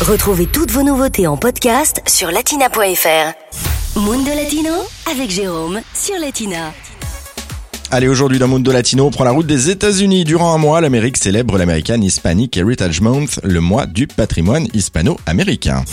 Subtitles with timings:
[0.00, 3.98] Retrouvez toutes vos nouveautés en podcast sur latina.fr.
[4.00, 4.72] Mundo Latino
[5.10, 6.72] avec Jérôme sur Latina.
[7.90, 10.24] Allez, aujourd'hui dans Mundo Latino, on prend la route des États-Unis.
[10.24, 15.84] Durant un mois, l'Amérique célèbre l'American Hispanic Heritage Month, le mois du patrimoine hispano-américain.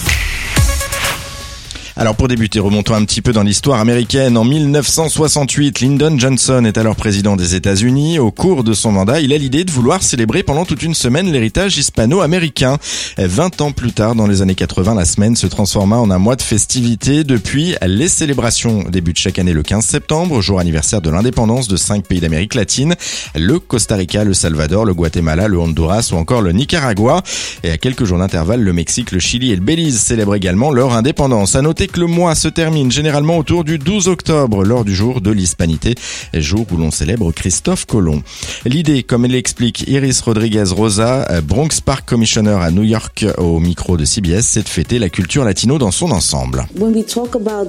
[2.00, 4.38] Alors pour débuter, remontons un petit peu dans l'histoire américaine.
[4.38, 8.20] En 1968, Lyndon Johnson est alors président des États-Unis.
[8.20, 11.32] Au cours de son mandat, il a l'idée de vouloir célébrer pendant toute une semaine
[11.32, 12.78] l'héritage hispano-américain.
[13.18, 16.36] 20 ans plus tard, dans les années 80, la semaine se transforma en un mois
[16.36, 17.24] de festivités.
[17.24, 22.06] Depuis, les célébrations débutent chaque année le 15 septembre, jour anniversaire de l'indépendance de cinq
[22.06, 22.94] pays d'Amérique latine,
[23.34, 27.24] le Costa Rica, le Salvador, le Guatemala, le Honduras ou encore le Nicaragua.
[27.64, 30.94] Et à quelques jours d'intervalle, le Mexique, le Chili et le Belize célèbrent également leur
[30.94, 31.56] indépendance.
[31.56, 35.22] À noter que le mois se termine généralement autour du 12 octobre, lors du jour
[35.22, 35.96] de l'Hispanité,
[36.34, 38.22] jour où l'on célèbre Christophe Colomb.
[38.66, 44.06] L'idée, comme l'explique Iris Rodriguez Rosa, Bronx Park Commissioner à New York au micro de
[44.06, 46.66] CBS, c'est de fêter la culture latino dans son ensemble.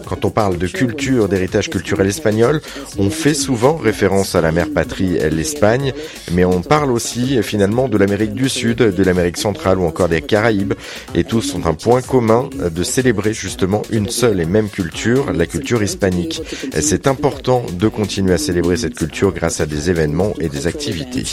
[0.07, 2.61] Quand on parle de culture, d'héritage culturel espagnol,
[2.99, 5.93] on fait souvent référence à la mère patrie, l'Espagne,
[6.33, 10.23] mais on parle aussi finalement de l'Amérique du Sud, de l'Amérique centrale ou encore des
[10.23, 10.75] Caraïbes,
[11.15, 15.47] et tous ont un point commun de célébrer justement une seule et même culture, la
[15.47, 16.43] culture hispanique.
[16.81, 21.25] C'est important de continuer à célébrer cette culture grâce à des événements et des activités.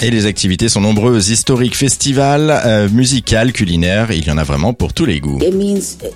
[0.00, 4.74] Et les activités sont nombreuses, historiques, festivals, euh, musicales, culinaires, il y en a vraiment
[4.74, 5.38] pour tous les goûts.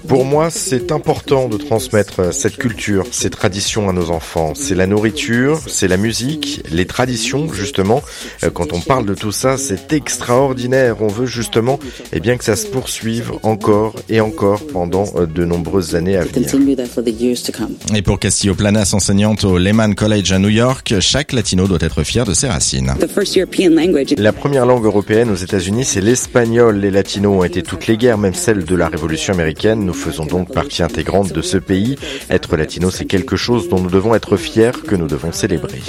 [0.07, 4.53] Pour moi, c'est important de transmettre cette culture, ces traditions à nos enfants.
[4.55, 8.03] C'est la nourriture, c'est la musique, les traditions, justement.
[8.43, 10.97] Euh, quand on parle de tout ça, c'est extraordinaire.
[11.01, 11.79] On veut justement
[12.13, 16.25] eh bien, que ça se poursuive encore et encore pendant euh, de nombreuses années à
[16.25, 16.49] venir.
[17.95, 22.03] Et pour Castillo Planas, enseignante au Lehman College à New York, chaque latino doit être
[22.03, 22.95] fier de ses racines.
[24.19, 26.79] La première langue européenne aux États-Unis, c'est l'espagnol.
[26.79, 29.85] Les latinos ont été toutes les guerres, même celle de la Révolution américaine.
[29.85, 31.97] Nous faisons donc partie intégrante de ce pays.
[32.31, 35.81] Être latino, c'est quelque chose dont nous devons être fiers, que nous devons célébrer.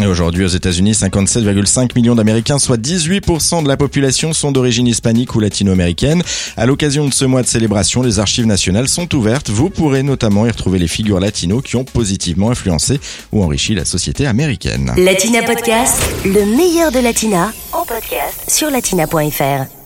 [0.00, 5.34] Et aujourd'hui, aux États-Unis, 57,5 millions d'Américains, soit 18% de la population, sont d'origine hispanique
[5.34, 6.22] ou latino-américaine.
[6.56, 7.61] À l'occasion de ce mois de célébration,
[8.02, 9.50] les archives nationales sont ouvertes.
[9.50, 13.00] Vous pourrez notamment y retrouver les figures latinos qui ont positivement influencé
[13.32, 14.92] ou enrichi la société américaine.
[14.96, 19.81] Latina Podcast, le meilleur de Latina, en podcast sur latina.fr.